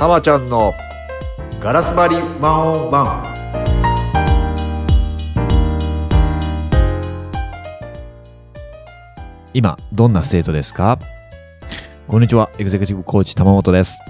[0.00, 0.72] たまちゃんの
[1.60, 3.34] ガラス張り one on one。
[9.52, 10.98] 今どんな state ですか？
[12.08, 14.00] こんにちはエグゼクティブコーチ玉本です。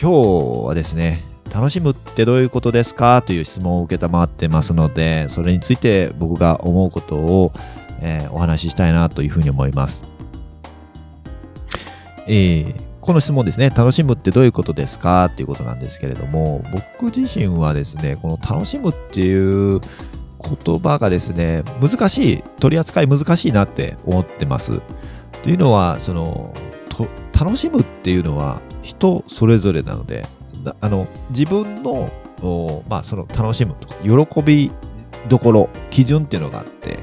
[0.00, 3.20] 今日はですね楽しむってどういうことですか？
[3.22, 7.52] という質問を受けたまってますのでそれについて僕が思うことを、
[8.00, 10.04] えー、お話ししたいなというふうに思います。
[12.28, 15.26] えー、この質問ですね、楽しむってどういうことですか？
[15.26, 19.78] っていうことなんですけれども、僕自身はですね、この楽しむっていう
[20.40, 24.80] 言葉がですね、難しい、取り扱い難しいなって思ってます。
[25.42, 26.54] というのは、その、
[27.38, 30.26] 楽しむっていうのは人それぞれなので、
[30.80, 32.10] あの自分の、
[32.88, 34.72] まあ、その楽しむとか、喜び
[35.28, 37.00] どころ、基準っていうのがあって、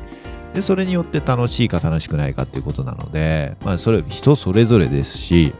[0.55, 5.53] で、それによって楽しいか楽しくないかっていうことなので、まあ、それ人それぞれですし、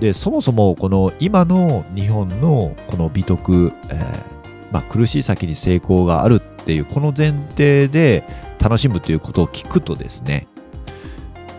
[0.00, 4.24] で、そもそもこの今の日本のこの美徳、えー、
[4.72, 8.24] まあ、苦しい先に成功があるっていう、この前提で
[8.58, 10.46] 楽しむということを聞くとですね、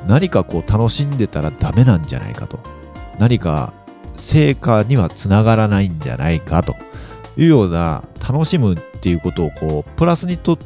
[0.08, 2.60] 何かこう楽しんでたらダメなんじゃないかと。
[3.20, 3.74] 何か
[4.16, 6.76] 成果にはつながらないんじゃないかと
[7.38, 10.58] いうような楽しむっていうことをこうプラスにと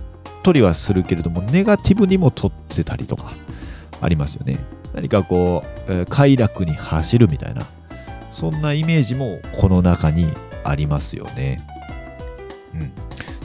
[0.43, 3.33] 取りはするけれども、ネガティブにも取ってたりとか、
[3.99, 4.59] ありますよね。
[4.93, 7.65] 何かこう、えー、快楽に走るみたいな、
[8.35, 10.27] そんなイメージもこの中に
[10.65, 11.65] ありますよね。
[12.73, 12.91] うん。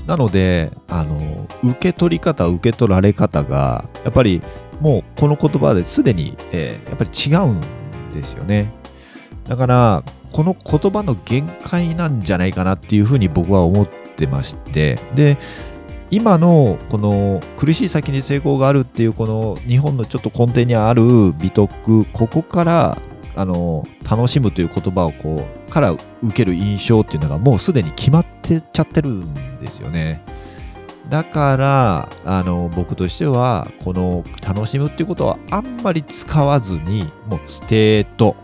[0.05, 4.43] なので、あの、受け取り方、受け取られ方が、やっぱり
[4.81, 8.73] もうこの言葉ですでに、えー、やっぱり違うんですよね。
[9.47, 15.39] だから、この言葉の限界なんじゃないかなっていうふうに僕は思ってまして、で、
[16.11, 22.99] 今のこの苦しい先に成功があるっていうこの日本のちょっと根底にある美徳ここから
[23.37, 30.21] あの楽しむという言葉をこうから受ける印象っていうのがもうすでに決まってちゃってるんですよね
[31.09, 38.37] だからあの僕としてはこの楽しむっていうことはあんまり使わずにもう state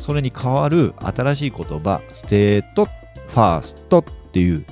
[0.00, 4.64] それに代わる新しい言葉 state ファーストっていう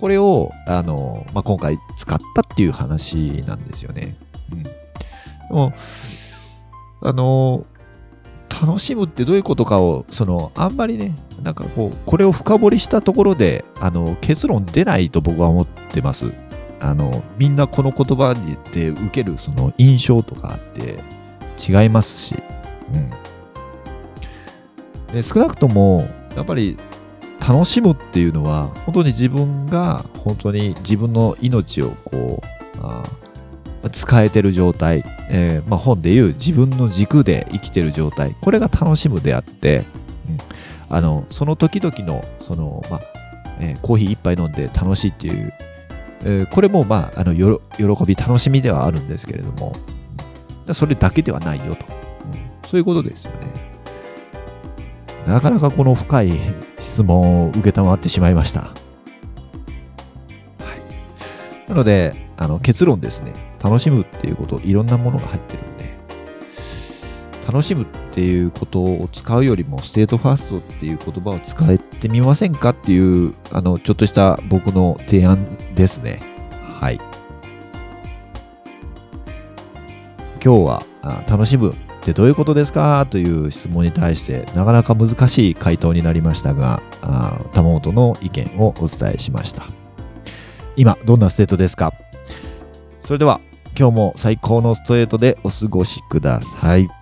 [0.00, 4.16] これを、あの、まあ、今回使ったっていう話なんですよね。
[4.50, 4.62] うん。
[4.62, 4.70] で
[5.50, 5.74] も、
[7.02, 7.66] あの、
[8.60, 16.32] 楽しむってどういうことかを、その、あんまりね、なんかこう、これを深掘りしたところで、あの、結論出ないと僕は思ってます。
[16.80, 18.34] あの、みんなこの言葉
[18.72, 20.98] で受けるその印象とかって
[21.58, 22.34] 違いますし、
[22.92, 22.96] う
[25.12, 25.14] ん。
[25.14, 26.78] で、少なくとも、やっぱり
[27.46, 33.02] 楽しむっていうのは本当に自分が本当に自分の命をこうあ
[33.88, 39.84] 使えてる状態、えー、まあ、本でいう自分の軸で生きてる状態これが楽しむであって、
[40.28, 40.38] うん、
[40.90, 43.02] あのその時々のその、まあ
[43.60, 45.54] えー、コーヒー一杯飲んで楽しいっていう、
[46.24, 49.74] えー、これも、まあ、あの喜び楽しみではあるんですけれども
[50.72, 53.70] それだけではないよと、うん、そういうことですよね。
[55.26, 56.32] なかなかこの深い
[56.78, 58.60] 質問を受けたまってしまいました。
[58.62, 58.70] は
[61.66, 65.90] い、なので、あの結論ですね、楽しむっていうこと、いろんなものが入ってるんで、
[67.46, 76.20] 楽しむっていうことを使うよりも、 state first っていう言葉を使ってみませんかっていう、あの、ちょっとした僕の提案ですね。
[76.78, 77.00] はい。
[80.42, 80.86] 今日は
[81.28, 86.82] 楽しむってどういうことですかという質問に対してなかなか難しい回答になりましたが、
[87.52, 89.66] 玉本の意見をお伝えしました。
[90.76, 91.92] 今、どんな state ですか？
[93.02, 93.40] それでは、
[93.78, 96.99] 今日も最高の state でお過ごしください。